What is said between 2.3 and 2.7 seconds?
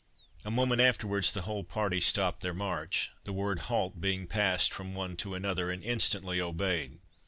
their